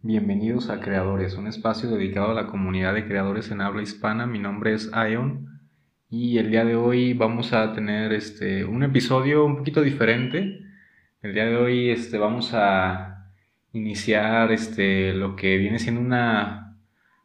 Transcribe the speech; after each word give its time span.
Bienvenidos 0.00 0.70
a 0.70 0.78
Creadores, 0.78 1.34
un 1.34 1.48
espacio 1.48 1.90
dedicado 1.90 2.30
a 2.30 2.34
la 2.34 2.46
comunidad 2.46 2.94
de 2.94 3.04
creadores 3.04 3.50
en 3.50 3.60
habla 3.60 3.82
hispana. 3.82 4.28
Mi 4.28 4.38
nombre 4.38 4.72
es 4.72 4.88
Ion 4.92 5.60
y 6.08 6.38
el 6.38 6.52
día 6.52 6.64
de 6.64 6.76
hoy 6.76 7.14
vamos 7.14 7.52
a 7.52 7.72
tener 7.72 8.12
este, 8.12 8.64
un 8.64 8.84
episodio 8.84 9.44
un 9.44 9.56
poquito 9.56 9.82
diferente. 9.82 10.60
El 11.20 11.34
día 11.34 11.46
de 11.46 11.56
hoy 11.56 11.90
este, 11.90 12.16
vamos 12.16 12.54
a 12.54 13.32
iniciar 13.72 14.52
este, 14.52 15.14
lo 15.14 15.34
que 15.34 15.56
viene 15.56 15.80
siendo 15.80 16.00
una 16.00 16.76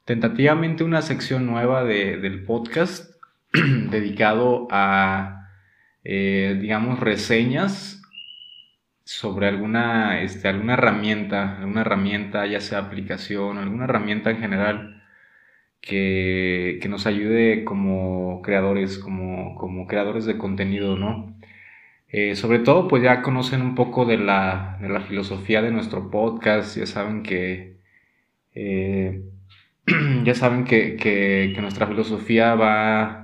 tentativamente 0.05 0.83
una 0.83 1.03
sección 1.03 1.45
nueva 1.45 1.83
del 1.83 2.43
podcast 2.43 3.21
dedicado 3.91 4.67
a, 4.71 5.47
eh, 6.03 6.57
digamos, 6.59 6.99
reseñas 6.99 8.02
sobre 9.05 9.47
alguna, 9.47 10.21
este, 10.21 10.47
alguna 10.47 10.73
herramienta, 10.73 11.57
alguna 11.59 11.81
herramienta, 11.81 12.45
ya 12.47 12.61
sea 12.61 12.79
aplicación, 12.79 13.57
alguna 13.57 13.85
herramienta 13.85 14.31
en 14.31 14.39
general 14.39 15.03
que, 15.81 16.79
nos 16.89 17.07
ayude 17.07 17.65
como 17.65 18.41
creadores, 18.41 18.99
como, 18.99 19.55
como, 19.55 19.87
creadores 19.87 20.25
de 20.25 20.37
contenido, 20.37 20.97
¿no? 20.97 21.35
Eh, 22.09 22.35
sobre 22.35 22.59
todo, 22.59 22.87
pues 22.87 23.03
ya 23.03 23.21
conocen 23.23 23.61
un 23.61 23.75
poco 23.75 24.05
de 24.05 24.17
la, 24.17 24.77
de 24.81 24.89
la 24.89 25.01
filosofía 25.01 25.61
de 25.61 25.71
nuestro 25.71 26.11
podcast, 26.11 26.77
ya 26.77 26.85
saben 26.85 27.23
que, 27.23 27.77
eh, 28.55 29.23
ya 30.25 30.35
saben 30.35 30.65
que, 30.65 30.95
que 30.97 31.55
nuestra 31.61 31.87
filosofía 31.87 32.55
va 32.55 33.22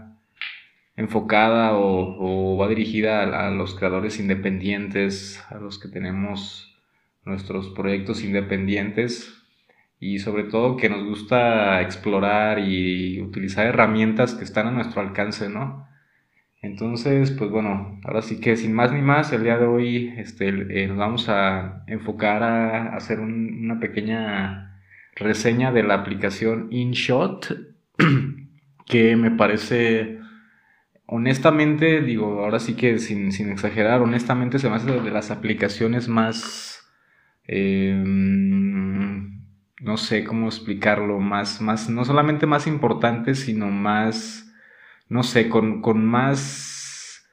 enfocada 1.00 1.78
o, 1.78 2.58
va 2.58 2.68
dirigida 2.68 3.24
a, 3.24 3.50
los 3.52 3.74
creadores 3.74 4.20
independientes, 4.20 5.42
a 5.50 5.56
los 5.56 5.80
que 5.80 5.88
tenemos 5.88 6.78
nuestros 7.24 7.70
proyectos 7.70 8.22
independientes 8.22 9.34
y 9.98 10.20
sobre 10.20 10.44
todo 10.44 10.76
que 10.76 10.90
nos 10.90 11.06
gusta 11.06 11.82
explorar 11.82 12.60
y 12.60 13.22
utilizar 13.22 13.66
herramientas 13.66 14.34
que 14.34 14.44
están 14.44 14.68
a 14.68 14.72
nuestro 14.72 15.00
alcance, 15.02 15.48
¿no? 15.48 15.88
Entonces, 16.62 17.32
pues 17.32 17.50
bueno, 17.50 18.02
ahora 18.04 18.22
sí 18.22 18.42
que 18.42 18.58
sin 18.58 18.74
más 18.74 18.92
ni 18.92 19.02
más, 19.02 19.32
el 19.32 19.44
día 19.44 19.58
de 19.58 19.68
hoy 19.68 20.14
este, 20.18 20.52
nos 20.52 20.98
vamos 20.98 21.30
a 21.30 21.86
enfocar 21.88 22.44
a 22.44 22.94
hacer 22.94 23.22
una 23.22 23.80
pequeña 23.80 24.82
reseña 25.16 25.72
de 25.72 25.84
la 25.84 25.94
aplicación 25.94 26.68
InShot, 26.72 27.58
que 28.86 29.16
me 29.16 29.32
parece 29.32 30.19
honestamente, 31.12 32.02
digo, 32.02 32.44
ahora 32.44 32.60
sí 32.60 32.76
que 32.76 33.00
sin, 33.00 33.32
exagerar, 33.52 34.02
honestamente 34.02 34.60
se 34.60 34.70
me 34.70 34.76
hace 34.76 34.92
de 34.92 35.12
las 35.12 35.32
aplicaciones 35.32 36.08
más, 36.08 36.88
em, 37.48 39.44
no 39.82 39.98
sé 39.98 40.24
cómo 40.24 40.48
explicarlo, 40.48 41.20
más, 41.20 41.62
más, 41.62 41.90
no 41.90 42.06
solamente 42.06 42.46
más 42.46 42.68
importantes, 42.68 43.40
sino 43.40 43.72
más, 43.72 44.54
no 45.10 45.24
sé, 45.24 45.50
con, 45.50 45.82
con 45.82 46.06
más 46.06 47.28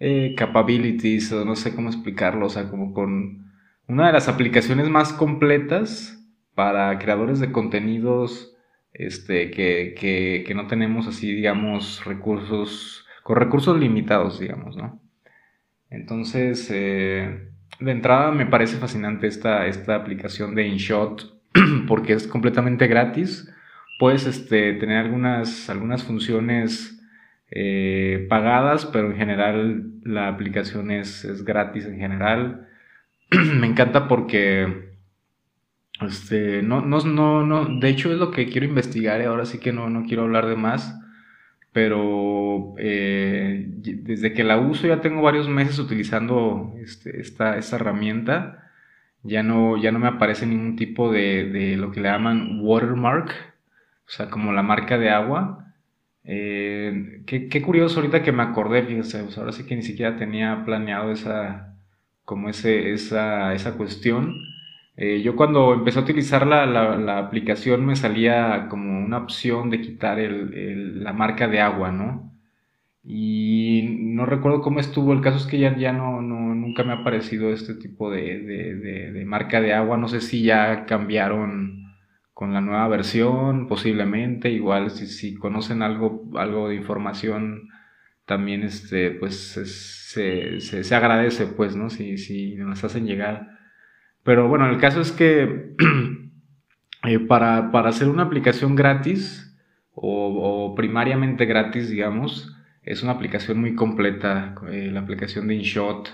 eh, 0.00 0.34
capabilities, 0.36 1.32
o 1.32 1.44
no 1.44 1.54
sé 1.54 1.74
cómo 1.74 1.88
explicarlo, 1.90 2.46
o 2.46 2.50
sea, 2.50 2.70
como 2.70 2.94
con 2.94 3.52
una 3.88 4.06
de 4.06 4.12
las 4.14 4.28
aplicaciones 4.28 4.88
más 4.88 5.12
completas 5.12 6.18
para 6.54 6.98
creadores 6.98 7.40
de 7.40 7.52
contenidos, 7.52 8.56
este, 8.94 9.50
que, 9.50 9.94
que, 9.98 10.44
que 10.46 10.54
no 10.54 10.66
tenemos 10.66 11.06
así, 11.06 11.32
digamos, 11.34 12.04
recursos 12.06 13.04
con 13.28 13.36
recursos 13.36 13.78
limitados, 13.78 14.40
digamos, 14.40 14.74
¿no? 14.78 15.02
Entonces, 15.90 16.66
eh, 16.72 17.50
de 17.78 17.90
entrada 17.90 18.30
me 18.30 18.46
parece 18.46 18.78
fascinante 18.78 19.26
esta, 19.26 19.66
esta 19.66 19.96
aplicación 19.96 20.54
de 20.54 20.66
InShot 20.66 21.38
porque 21.88 22.14
es 22.14 22.26
completamente 22.26 22.86
gratis. 22.86 23.52
Puedes 23.98 24.24
este, 24.24 24.72
tener 24.72 25.04
algunas, 25.04 25.68
algunas 25.68 26.04
funciones 26.04 27.04
eh, 27.50 28.26
pagadas, 28.30 28.86
pero 28.86 29.10
en 29.10 29.18
general 29.18 29.90
la 30.04 30.28
aplicación 30.28 30.90
es, 30.90 31.26
es 31.26 31.44
gratis 31.44 31.84
en 31.84 31.98
general. 31.98 32.66
me 33.30 33.66
encanta 33.66 34.08
porque 34.08 34.94
este, 36.00 36.62
no, 36.62 36.80
no, 36.80 37.00
no, 37.00 37.44
no, 37.44 37.78
de 37.78 37.90
hecho 37.90 38.10
es 38.10 38.18
lo 38.18 38.30
que 38.30 38.48
quiero 38.48 38.66
investigar 38.66 39.20
y 39.20 39.24
ahora 39.24 39.44
sí 39.44 39.58
que 39.58 39.74
no, 39.74 39.90
no 39.90 40.06
quiero 40.06 40.22
hablar 40.22 40.46
de 40.46 40.56
más 40.56 40.98
pero 41.72 42.74
eh, 42.78 43.66
desde 43.68 44.32
que 44.32 44.44
la 44.44 44.58
uso 44.58 44.86
ya 44.86 45.00
tengo 45.00 45.22
varios 45.22 45.48
meses 45.48 45.78
utilizando 45.78 46.74
este, 46.80 47.20
esta, 47.20 47.56
herramienta. 47.56 48.70
Ya 49.22 49.42
no, 49.42 49.76
ya 49.76 49.92
no 49.92 49.98
me 49.98 50.08
aparece 50.08 50.46
ningún 50.46 50.76
tipo 50.76 51.12
de, 51.12 51.76
lo 51.76 51.90
que 51.90 52.00
le 52.00 52.08
llaman 52.08 52.60
watermark, 52.62 53.30
o 53.30 54.10
sea, 54.10 54.30
como 54.30 54.52
la 54.52 54.62
marca 54.62 54.96
de 54.98 55.10
agua. 55.10 55.74
Eh, 56.24 57.22
qué, 57.26 57.62
curioso 57.62 58.00
ahorita 58.00 58.22
que 58.22 58.32
me 58.32 58.42
acordé, 58.42 58.82
fíjense, 58.84 59.22
pues 59.24 59.38
ahora 59.38 59.52
sí 59.52 59.66
que 59.66 59.76
ni 59.76 59.82
siquiera 59.82 60.16
tenía 60.16 60.64
planeado 60.64 61.12
esa, 61.12 61.74
como 62.24 62.48
ese, 62.48 62.92
esa, 62.92 63.54
esa 63.54 63.76
cuestión. 63.76 64.34
Eh, 65.00 65.22
yo 65.22 65.36
cuando 65.36 65.74
empecé 65.74 66.00
a 66.00 66.02
utilizar 66.02 66.44
la, 66.44 66.66
la, 66.66 67.18
aplicación 67.18 67.86
me 67.86 67.94
salía 67.94 68.66
como 68.68 68.98
una 68.98 69.18
opción 69.18 69.70
de 69.70 69.80
quitar 69.80 70.18
el, 70.18 71.04
la 71.04 71.12
marca 71.12 71.46
de 71.46 71.60
agua, 71.60 71.92
¿no? 71.92 72.32
Y 73.04 73.96
no 74.00 74.26
recuerdo 74.26 74.60
cómo 74.60 74.80
estuvo, 74.80 75.12
el 75.12 75.20
caso 75.22 75.38
es 75.38 75.46
que 75.46 75.60
ya, 75.60 75.76
ya 75.76 75.92
no, 75.92 76.20
no 76.20 76.54
nunca 76.54 76.82
me 76.84 76.92
ha 76.92 76.96
aparecido 76.96 77.52
este 77.52 77.74
tipo 77.74 78.10
de, 78.10 78.40
de, 78.40 79.12
de, 79.12 79.24
marca 79.24 79.60
de 79.60 79.72
agua, 79.72 79.96
no 79.98 80.08
sé 80.08 80.20
si 80.20 80.42
ya 80.42 80.84
cambiaron 80.86 81.94
con 82.34 82.52
la 82.52 82.60
nueva 82.60 82.88
versión, 82.88 83.68
posiblemente, 83.68 84.50
igual 84.50 84.90
si, 84.90 85.06
si 85.06 85.36
conocen 85.36 85.82
algo, 85.82 86.28
algo 86.36 86.68
de 86.68 86.74
información 86.76 87.68
también 88.26 88.62
este, 88.64 89.12
pues 89.12 89.36
se, 89.36 90.60
se, 90.60 90.84
se 90.84 90.94
agradece, 90.94 91.46
pues, 91.46 91.76
¿no? 91.76 91.90
Si, 91.90 92.18
si 92.18 92.56
nos 92.56 92.84
hacen 92.84 93.06
llegar 93.06 93.57
pero 94.28 94.46
bueno, 94.46 94.68
el 94.68 94.76
caso 94.76 95.00
es 95.00 95.10
que 95.10 95.74
eh, 97.08 97.18
para, 97.18 97.70
hacer 97.88 98.10
una 98.10 98.24
aplicación 98.24 98.76
gratis 98.76 99.58
o, 99.94 100.74
primariamente 100.76 101.46
gratis, 101.46 101.88
digamos, 101.88 102.54
es 102.82 103.02
una 103.02 103.12
aplicación 103.12 103.58
muy 103.58 103.74
completa, 103.74 104.54
eh, 104.70 104.90
la 104.92 105.00
aplicación 105.00 105.48
de 105.48 105.54
InShot. 105.54 106.10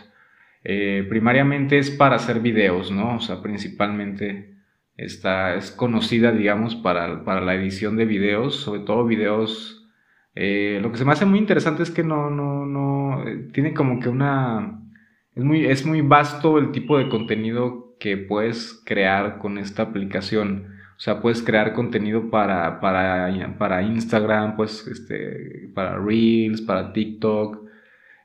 Eh, 0.63 1.05
primariamente 1.09 1.77
es 1.77 1.91
para 1.91 2.15
hacer 2.15 2.39
videos, 2.39 2.93
¿no? 2.93 3.17
O 3.17 3.21
sea, 3.21 3.43
principalmente 3.43 4.59
está, 4.97 5.57
es 5.57 5.73
conocida, 5.73 6.31
digamos, 6.31 6.77
para, 6.77 7.25
para 7.25 7.41
la 7.41 7.57
edición 7.57 7.97
de 7.97 8.05
videos, 8.05 8.55
sobre 8.55 8.83
todo 8.83 9.05
videos. 9.05 9.89
lo 10.37 10.93
que 10.93 10.99
se 10.99 11.05
me 11.05 11.11
hace 11.11 11.27
muy 11.27 11.41
interesante 11.41 11.83
es 11.83 11.91
que 11.91 12.05
no, 12.05 12.31
no, 12.31 12.65
no, 12.65 13.25
tiene 13.53 13.75
como 13.75 13.99
que 13.99 14.09
una, 14.09 14.83
es 15.35 15.43
muy, 15.43 15.67
es 15.67 15.85
muy 15.85 16.01
vasto 16.01 16.59
el 16.59 16.71
tipo 16.71 16.97
de 16.97 17.09
contenido 17.09 17.84
que 18.05 18.19
puedes 18.19 18.83
crear 18.85 19.39
con 19.39 19.57
esta 19.57 19.85
aplicación. 19.85 20.75
O 20.99 21.01
sea, 21.01 21.23
puedes 21.23 21.43
crear 21.43 21.73
contenido 21.73 22.31
para, 22.31 22.79
para, 22.79 23.57
para 23.57 23.83
Instagram, 23.83 24.57
pues, 24.57 24.87
este, 24.87 25.71
para 25.75 25.99
Reels, 25.99 26.61
para 26.61 26.93
TikTok. 26.93 27.65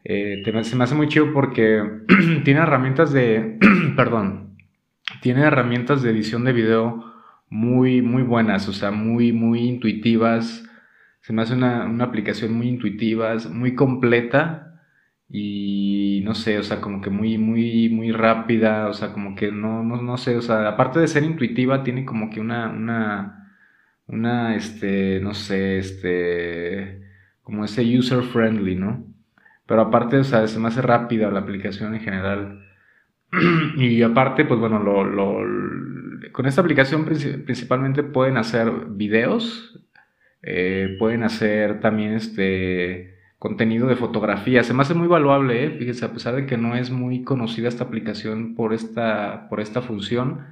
Eh, 0.03 0.44
se 0.63 0.75
me 0.75 0.84
hace 0.84 0.95
muy 0.95 1.07
chido 1.07 1.31
porque 1.31 1.81
tiene 2.44 2.59
herramientas 2.59 3.13
de, 3.13 3.57
perdón, 3.95 4.57
tiene 5.22 5.44
herramientas 5.44 6.01
de 6.01 6.09
edición 6.09 6.44
de 6.44 6.51
video 6.51 7.13
muy, 7.50 8.01
muy 8.01 8.23
buenas, 8.23 8.68
o 8.68 8.73
sea, 8.73 8.91
muy, 8.91 9.31
muy 9.31 9.62
intuitivas. 9.62 10.69
Se 11.22 11.31
me 11.31 11.41
hace 11.41 11.53
una, 11.53 11.85
una 11.85 12.03
aplicación 12.03 12.51
muy 12.51 12.68
intuitiva, 12.68 13.34
muy 13.50 13.75
completa 13.75 14.69
y 15.29 16.22
no 16.25 16.34
sé, 16.35 16.57
o 16.57 16.63
sea, 16.63 16.81
como 16.81 17.01
que 17.01 17.09
muy, 17.12 17.38
muy, 17.38 17.90
muy 17.90 18.12
rápida, 18.12 18.88
o 18.88 18.94
sea, 18.94 19.13
como 19.13 19.35
que 19.35 19.51
no, 19.51 19.84
no, 19.84 20.01
no 20.01 20.17
sé, 20.17 20.35
o 20.38 20.41
sea, 20.41 20.67
aparte 20.67 21.00
de 21.00 21.07
ser 21.07 21.23
intuitiva, 21.23 21.84
tiene 21.84 22.06
como 22.06 22.30
que 22.31 22.39
una, 22.39 22.69
una, 22.71 23.53
una, 24.07 24.56
este, 24.56 25.19
no 25.21 25.33
sé, 25.36 25.77
este, 25.77 27.03
como 27.44 27.65
ese 27.65 27.83
user 27.98 28.24
friendly, 28.24 28.75
¿no? 28.75 29.06
Pero 29.68 29.81
aparte, 29.81 30.18
o 30.18 30.24
sea, 30.24 30.48
se 30.48 30.59
me 30.59 30.68
hace 30.69 30.81
rápida 30.81 31.31
la 31.31 31.42
aplicación 31.42 31.94
en 31.95 32.01
general. 32.01 32.65
y 33.77 34.01
aparte, 34.01 34.45
pues 34.45 34.59
bueno, 34.59 34.80
lo, 34.80 35.03
lo, 35.03 35.38
con 36.31 36.48
esta 36.48 36.62
aplicación 36.62 37.06
principalmente 37.06 38.03
pueden 38.03 38.38
hacer 38.38 38.71
videos, 38.89 39.80
eh, 40.42 40.95
pueden 41.00 41.24
hacer 41.24 41.80
también, 41.81 42.13
este, 42.13 43.19
contenido 43.39 43.88
de 43.88 43.95
fotografía. 43.95 44.63
Se 44.63 44.74
me 44.74 44.81
hace 44.81 44.94
muy 44.94 45.07
valuable, 45.07 45.65
¿eh? 45.65 45.71
fíjese, 45.71 46.06
a 46.06 46.13
pesar 46.13 46.36
de 46.36 46.45
que 46.45 46.57
no 46.57 46.75
es 46.75 46.91
muy 46.91 47.24
conocida 47.24 47.69
esta 47.69 47.86
aplicación 47.86 48.56
por 48.56 48.74
esta, 48.74 49.47
por 49.50 49.62
esta 49.62 49.81
función, 49.81 50.45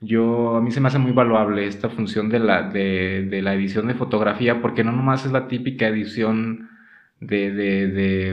yo, 0.00 0.56
a 0.56 0.62
mí 0.62 0.70
se 0.72 0.80
me 0.80 0.88
hace 0.88 0.98
muy 0.98 1.12
valuable 1.12 1.66
esta 1.66 1.90
función 1.90 2.30
de 2.30 2.38
la, 2.38 2.62
de, 2.62 3.26
de 3.30 3.42
la 3.42 3.54
edición 3.54 3.86
de 3.88 3.94
fotografía, 3.94 4.62
porque 4.62 4.82
no 4.82 4.92
nomás 4.92 5.26
es 5.26 5.32
la 5.32 5.46
típica 5.48 5.88
edición 5.88 6.70
de, 7.20 7.52
de, 7.52 7.86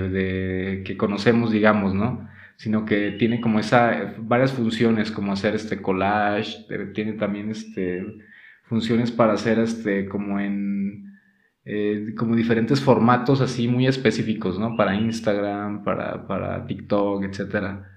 de, 0.09 0.83
que 0.85 0.95
conocemos, 0.97 1.51
digamos, 1.51 1.93
¿no? 1.93 2.29
sino 2.55 2.85
que 2.85 3.11
tiene 3.11 3.41
como 3.41 3.59
esa, 3.59 4.15
varias 4.19 4.53
funciones, 4.53 5.11
como 5.11 5.33
hacer 5.33 5.55
este 5.55 5.81
collage, 5.81 6.65
tiene 6.93 7.13
también 7.13 7.51
este, 7.51 8.05
funciones 8.63 9.11
para 9.11 9.33
hacer 9.33 9.59
este, 9.59 10.07
como 10.07 10.39
en, 10.39 11.06
eh, 11.69 12.13
como 12.17 12.33
diferentes 12.37 12.79
formatos 12.79 13.41
así 13.41 13.67
muy 13.67 13.87
específicos, 13.87 14.57
¿no? 14.57 14.77
Para 14.77 14.95
Instagram, 14.95 15.83
para, 15.83 16.25
para 16.25 16.65
TikTok, 16.65 17.25
etcétera. 17.25 17.91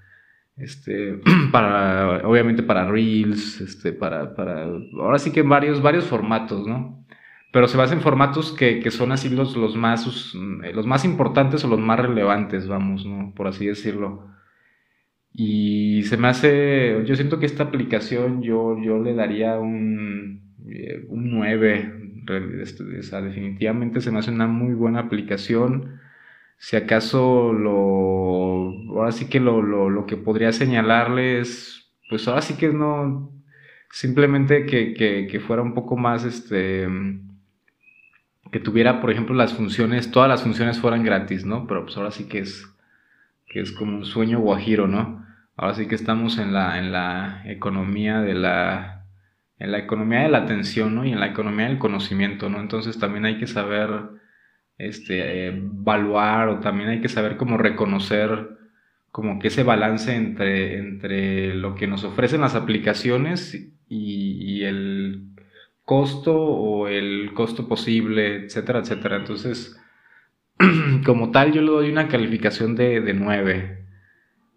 Este, 0.57 1.21
para, 1.53 2.27
obviamente 2.27 2.63
para 2.63 2.91
Reels, 2.91 3.61
este, 3.61 3.93
para, 3.93 4.35
para, 4.35 4.65
ahora 4.99 5.19
sí 5.19 5.31
que 5.31 5.41
varios, 5.41 5.81
varios 5.81 6.03
formatos, 6.03 6.67
¿no? 6.67 7.05
Pero 7.53 7.69
se 7.69 7.77
basa 7.77 7.93
en 7.93 8.01
formatos 8.01 8.51
que, 8.51 8.81
que 8.81 8.91
son 8.91 9.13
así 9.13 9.29
los, 9.29 9.55
los, 9.55 9.77
más, 9.77 10.33
los 10.73 10.85
más 10.85 11.05
importantes 11.05 11.63
o 11.63 11.69
los 11.69 11.79
más 11.79 11.99
relevantes, 11.99 12.67
vamos, 12.67 13.05
¿no? 13.05 13.33
Por 13.33 13.47
así 13.47 13.67
decirlo. 13.67 14.27
Y 15.31 16.03
se 16.03 16.17
me 16.17 16.27
hace, 16.27 17.03
yo 17.05 17.15
siento 17.15 17.39
que 17.39 17.45
esta 17.45 17.63
aplicación 17.63 18.41
yo, 18.41 18.77
yo 18.83 18.99
le 18.99 19.13
daría 19.13 19.57
un, 19.57 20.55
eh, 20.67 21.05
un 21.07 21.31
9. 21.31 22.00
Definitivamente 22.25 24.01
se 24.01 24.11
me 24.11 24.19
hace 24.19 24.31
una 24.31 24.47
muy 24.47 24.73
buena 24.73 24.99
aplicación. 24.99 25.99
Si 26.57 26.75
acaso 26.75 27.53
lo, 27.53 28.71
ahora 28.95 29.11
sí 29.11 29.29
que 29.29 29.39
lo, 29.39 29.61
lo, 29.61 29.89
lo 29.89 30.05
que 30.05 30.17
podría 30.17 30.51
señalarles, 30.51 31.91
pues 32.09 32.27
ahora 32.27 32.41
sí 32.41 32.55
que 32.55 32.69
no, 32.69 33.31
simplemente 33.91 34.65
que, 34.65 34.93
que, 34.93 35.27
que 35.27 35.39
fuera 35.39 35.61
un 35.61 35.73
poco 35.73 35.97
más, 35.97 36.23
este, 36.23 36.87
que 38.51 38.59
tuviera, 38.59 39.01
por 39.01 39.11
ejemplo, 39.11 39.33
las 39.33 39.53
funciones, 39.53 40.11
todas 40.11 40.29
las 40.29 40.43
funciones 40.43 40.79
fueran 40.79 41.03
gratis, 41.03 41.45
¿no? 41.45 41.67
Pero 41.67 41.85
pues 41.85 41.97
ahora 41.97 42.11
sí 42.11 42.25
que 42.25 42.39
es, 42.39 42.67
que 43.47 43.61
es 43.61 43.71
como 43.71 43.97
un 43.97 44.05
sueño 44.05 44.39
guajiro, 44.39 44.87
¿no? 44.87 45.25
Ahora 45.55 45.73
sí 45.75 45.87
que 45.87 45.95
estamos 45.95 46.37
en 46.37 46.53
la, 46.53 46.79
en 46.79 46.91
la 46.91 47.43
economía 47.45 48.21
de 48.21 48.33
la, 48.33 49.00
en 49.61 49.71
la 49.71 49.77
economía 49.77 50.21
de 50.21 50.29
la 50.29 50.39
atención, 50.39 50.95
¿no? 50.95 51.05
Y 51.05 51.11
en 51.11 51.19
la 51.19 51.27
economía 51.27 51.67
del 51.67 51.77
conocimiento, 51.77 52.49
¿no? 52.49 52.59
Entonces 52.59 52.97
también 52.97 53.25
hay 53.25 53.37
que 53.37 53.45
saber, 53.45 53.89
este, 54.79 55.47
evaluar 55.49 56.49
o 56.49 56.59
también 56.59 56.89
hay 56.89 56.99
que 56.99 57.09
saber 57.09 57.37
cómo 57.37 57.57
reconocer 57.57 58.57
como 59.11 59.37
que 59.39 59.49
ese 59.49 59.61
balance 59.61 60.15
entre, 60.15 60.79
entre 60.79 61.53
lo 61.53 61.75
que 61.75 61.85
nos 61.85 62.03
ofrecen 62.03 62.41
las 62.41 62.55
aplicaciones 62.55 63.71
y, 63.87 64.63
el 64.63 65.27
costo 65.85 66.35
o 66.35 66.87
el 66.87 67.31
costo 67.33 67.67
posible, 67.67 68.45
etcétera, 68.45 68.79
etcétera. 68.79 69.17
Entonces, 69.17 69.79
como 71.05 71.31
tal, 71.31 71.51
yo 71.51 71.61
le 71.61 71.67
doy 71.67 71.91
una 71.91 72.07
calificación 72.07 72.75
de, 72.75 73.01
de 73.01 73.13
9. 73.13 73.77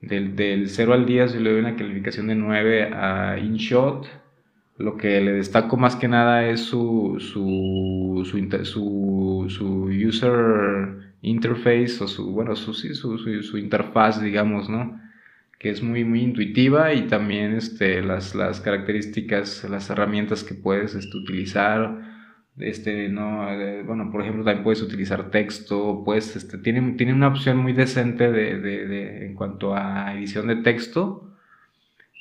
Del, 0.01 0.37
del 0.37 0.69
0 0.69 0.93
al 0.95 1.07
10 1.07 1.35
yo 1.35 1.41
le 1.41 1.51
doy 1.51 1.61
una 1.61 1.77
calificación 1.77 2.29
de 2.29 2.37
9 2.37 2.91
a 2.95 3.39
InShot. 3.39 4.24
Lo 4.77 4.97
que 4.97 5.21
le 5.21 5.33
destaco 5.33 5.77
más 5.77 5.97
que 5.97 6.09
nada 6.09 6.49
es 6.49 6.61
su, 6.61 7.17
su, 7.21 8.23
su, 8.25 9.49
su, 9.49 9.85
user 10.09 11.15
interface 11.23 12.03
o 12.03 12.09
su, 12.09 12.33
bueno, 12.33 12.57
su, 12.57 12.75
su, 12.75 13.19
su, 13.19 13.59
interfaz, 13.59 14.21
digamos, 14.21 14.69
¿no? 14.69 15.01
Que 15.59 15.71
es 15.71 15.83
muy, 15.83 16.05
muy 16.05 16.23
intuitiva 16.23 16.93
y 16.93 17.07
también 17.07 17.55
este, 17.55 18.03
las, 18.03 18.35
las 18.35 18.61
características, 18.61 19.65
las 19.71 19.89
herramientas 19.91 20.43
que 20.43 20.55
puedes 20.55 20.95
este, 20.97 21.17
utilizar 21.17 22.15
este, 22.59 23.09
no, 23.09 23.51
eh, 23.53 23.83
bueno, 23.85 24.11
por 24.13 24.23
ejemplo, 24.23 24.45
también 24.45 24.63
puedes 24.63 24.83
utilizar 24.83 25.31
texto, 25.31 26.03
pues, 26.05 26.37
este, 26.37 26.59
tiene, 26.59 26.93
tiene 26.93 27.13
una 27.13 27.29
opción 27.29 27.59
muy 27.59 27.73
decente 27.73 28.31
de, 28.31 28.61
de, 28.61 28.87
de, 28.87 29.27
en 29.27 29.35
cuanto 29.35 29.75
a 29.75 30.15
edición 30.15 30.47
de 30.47 30.57
texto 30.57 31.34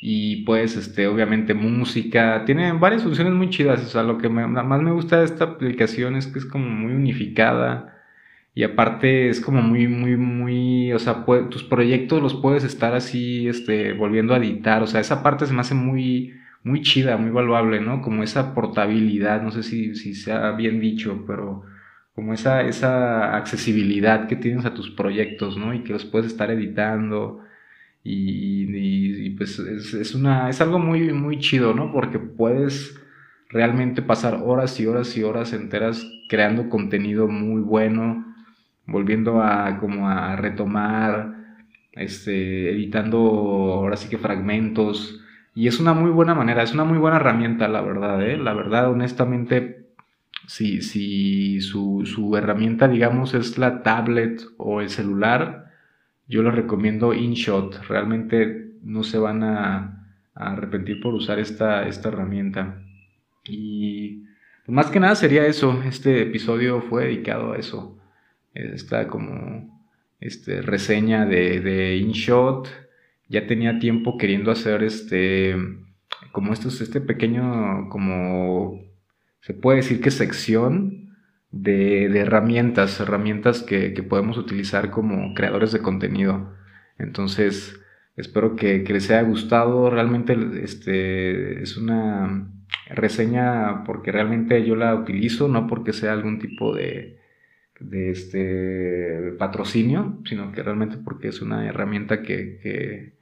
y 0.06 0.44
pues, 0.44 0.76
este, 0.76 1.08
obviamente 1.08 1.54
música, 1.54 2.44
tiene 2.46 2.74
varias 2.74 3.04
funciones 3.04 3.34
muy 3.34 3.50
chidas, 3.50 3.82
o 3.84 3.88
sea, 3.88 4.04
lo 4.04 4.18
que 4.18 4.28
más 4.28 4.82
me 4.82 4.92
gusta 4.92 5.20
de 5.20 5.26
esta 5.26 5.46
aplicación 5.46 6.18
es 6.18 6.28
que 6.28 6.40
es 6.40 6.46
como 6.46 6.68
muy 6.70 6.94
unificada 6.94 8.02
y 8.54 8.64
aparte 8.64 9.30
es 9.30 9.40
como 9.40 9.62
muy, 9.62 9.88
muy, 9.88 10.18
muy, 10.18 10.92
o 10.94 11.00
sea, 11.00 11.26
tus 11.50 11.64
proyectos 11.64 12.22
los 12.22 12.34
puedes 12.36 12.66
estar 12.66 12.94
así, 12.96 13.48
este, 13.48 13.94
volviendo 13.94 14.34
a 14.34 14.38
editar, 14.38 14.84
o 14.84 14.88
sea, 14.88 15.00
esa 15.00 15.24
parte 15.24 15.46
se 15.46 15.54
me 15.54 15.62
hace 15.62 15.76
muy 15.76 16.34
muy 16.64 16.82
chida, 16.82 17.18
muy 17.18 17.32
valuable, 17.32 17.80
¿no? 17.82 18.02
Como 18.02 18.24
esa 18.24 18.54
portabilidad, 18.54 19.42
no 19.42 19.52
sé 19.52 19.64
si, 19.64 19.96
si 19.96 20.16
sea 20.16 20.52
bien 20.52 20.80
dicho, 20.80 21.24
pero 21.28 21.64
como 22.16 22.34
esa, 22.34 22.62
esa 22.62 23.36
accesibilidad 23.36 24.28
que 24.28 24.36
tienes 24.36 24.66
a 24.66 24.74
tus 24.74 24.90
proyectos, 24.92 25.58
¿no? 25.58 25.74
Y 25.74 25.84
que 25.84 25.94
los 25.94 26.06
puedes 26.06 26.28
estar 26.32 26.52
editando. 26.52 27.42
Y, 28.04 29.30
pues 29.32 29.60
es, 29.60 29.94
es, 29.94 30.14
una, 30.16 30.50
es 30.50 30.60
algo 30.62 30.80
muy, 30.80 31.14
muy 31.14 31.40
chido, 31.40 31.74
¿no? 31.74 31.92
Porque 31.92 32.20
puedes 32.20 33.00
realmente 33.50 34.02
pasar 34.02 34.42
horas 34.44 34.80
y 34.80 34.86
horas 34.86 35.16
y 35.16 35.24
horas 35.24 35.54
enteras 35.54 36.06
creando 36.28 36.70
contenido 36.70 37.28
muy 37.28 37.62
bueno, 37.62 38.26
volviendo 38.86 39.42
a 39.42 39.78
como 39.80 40.10
a 40.10 40.36
retomar, 40.36 41.36
este, 41.94 42.72
editando 42.72 43.18
ahora 43.20 43.96
sí 43.96 44.10
que 44.10 44.18
fragmentos, 44.18 45.24
y 45.56 45.68
es 45.68 45.80
una 45.80 45.94
muy 45.94 46.10
buena 46.10 46.34
manera, 46.34 46.64
es 46.64 46.74
una 46.74 46.84
muy 46.84 46.98
buena 46.98 47.18
herramienta, 47.18 47.68
la 47.68 47.82
verdad, 47.82 48.22
¿eh? 48.28 48.38
La 48.38 48.54
verdad, 48.54 48.90
honestamente, 48.90 49.86
si, 50.48 50.82
si 50.82 51.62
su, 51.62 52.04
su 52.06 52.36
herramienta, 52.36 52.88
digamos, 52.88 53.36
es 53.36 53.58
la 53.58 53.84
tablet 53.84 54.42
o 54.58 54.82
el 54.82 54.90
celular, 54.90 55.72
yo 56.28 56.44
les 56.44 56.54
recomiendo 56.54 57.14
InShot. 57.14 57.86
Realmente 57.88 58.72
no 58.82 59.04
se 59.04 59.18
van 59.18 59.44
a, 59.44 60.00
arrepentir 60.36 61.00
por 61.00 61.14
usar 61.14 61.38
esta, 61.38 61.88
esta 61.88 62.10
herramienta. 62.10 62.82
Y 63.46 64.24
pues, 64.66 64.76
más 64.76 64.88
que 64.88 65.00
nada 65.00 65.16
sería 65.16 65.46
eso. 65.46 65.82
Este 65.84 66.24
episodio 66.24 66.82
fue 66.82 67.06
dedicado 67.06 67.54
a 67.54 67.58
eso. 67.58 68.00
Esta 68.54 69.08
como 69.08 69.86
este, 70.20 70.62
reseña 70.62 71.26
de, 71.26 71.60
de 71.60 71.98
InShot 71.98 72.70
ya 73.30 73.48
tenía 73.48 73.80
tiempo 73.80 74.18
queriendo 74.18 74.52
hacer 74.52 74.84
este, 74.84 75.56
como 76.32 76.54
esto, 76.54 76.70
este 76.70 77.02
pequeño, 77.02 77.90
como 77.90 78.80
se 79.42 79.54
puede 79.54 79.78
decir 79.78 80.02
que 80.02 80.12
sección 80.12 81.03
de, 81.54 82.06
herramientas, 82.20 83.00
herramientas 83.00 83.62
que, 83.62 83.94
que, 83.94 84.04
podemos 84.04 84.38
utilizar 84.38 84.90
como 84.92 85.34
creadores 85.36 85.72
de 85.72 85.82
contenido. 85.82 86.54
Entonces, 86.98 87.80
espero 88.18 88.56
que, 88.56 88.84
les 88.88 89.10
haya 89.12 89.22
gustado. 89.22 89.90
Realmente 89.90 90.36
este, 90.64 91.62
es 91.64 91.78
una 91.78 92.52
reseña 92.90 93.84
porque 93.86 94.12
realmente 94.12 94.66
yo 94.66 94.76
la 94.76 94.96
utilizo, 94.96 95.48
no 95.48 95.68
porque 95.68 95.94
sea 95.94 96.14
algún 96.14 96.40
tipo 96.40 96.76
de, 96.76 97.20
de 97.80 98.12
este 98.12 99.34
patrocinio, 99.38 100.20
sino 100.26 100.52
que 100.52 100.64
realmente 100.64 100.98
porque 100.98 101.28
es 101.30 101.42
una 101.42 101.68
herramienta 101.68 102.24
que, 102.24 103.14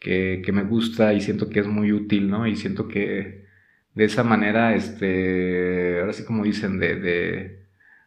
que, 0.00 0.42
que, 0.44 0.52
me 0.52 0.62
gusta 0.64 1.12
y 1.14 1.20
siento 1.20 1.50
que 1.50 1.60
es 1.60 1.66
muy 1.66 1.92
útil, 1.92 2.30
¿no? 2.30 2.46
Y 2.46 2.56
siento 2.56 2.88
que 2.88 3.46
de 3.94 4.04
esa 4.04 4.22
manera, 4.24 4.74
este, 4.76 6.00
ahora 6.00 6.12
sí 6.12 6.24
como 6.24 6.44
dicen, 6.44 6.78
de 6.78 7.63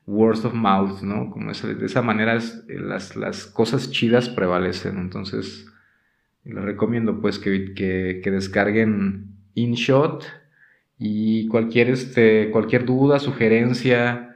word 0.08 0.46
of 0.46 0.54
mouth, 0.54 1.02
¿no? 1.02 1.30
Como 1.30 1.52
de 1.52 1.86
esa 1.86 2.02
manera 2.02 2.40
las, 2.68 3.16
las, 3.16 3.46
cosas 3.46 3.92
chidas 3.92 4.30
prevalecen. 4.30 4.98
Entonces, 4.98 5.68
les 6.46 6.64
recomiendo 6.64 7.22
pues 7.22 7.38
que, 7.38 7.74
que, 7.76 8.22
que 8.24 8.32
descarguen 8.32 9.36
InShot 9.54 10.26
y 10.98 11.48
cualquier, 11.50 11.90
este, 11.90 12.50
cualquier 12.52 12.86
duda, 12.86 13.20
sugerencia, 13.20 14.36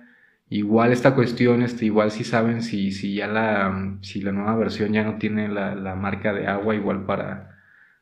igual 0.49 0.91
esta 0.91 1.15
cuestión, 1.15 1.63
este, 1.63 1.85
igual 1.85 2.11
si 2.11 2.25
saben 2.25 2.61
si, 2.61 2.91
si 2.91 3.15
ya 3.15 3.27
la, 3.27 3.97
si 4.01 4.21
la 4.21 4.33
nueva 4.33 4.55
versión 4.57 4.91
ya 4.91 5.03
no 5.03 5.17
tiene 5.17 5.47
la, 5.47 5.73
la 5.73 5.95
marca 5.95 6.33
de 6.33 6.47
agua, 6.47 6.75
igual 6.75 7.05
para 7.05 7.51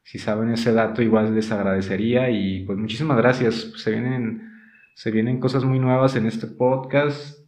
si 0.04 0.18
saben 0.18 0.50
ese 0.50 0.74
dato, 0.74 1.04
igual 1.04 1.36
les 1.36 1.52
agradecería. 1.52 2.32
Y 2.32 2.66
pues 2.66 2.80
muchísimas 2.80 3.18
gracias. 3.18 3.74
Se 3.76 3.92
vienen, 3.92 4.52
se 4.96 5.12
vienen 5.12 5.40
cosas 5.40 5.64
muy 5.66 5.78
nuevas 5.78 6.16
en 6.16 6.26
este 6.26 6.48
podcast. 6.48 7.38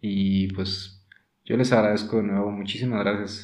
Y 0.00 0.52
pues 0.52 1.06
yo 1.44 1.56
les 1.56 1.72
agradezco 1.72 2.16
de 2.18 2.24
nuevo. 2.24 2.50
Muchísimas 2.50 3.00
gracias. 3.04 3.38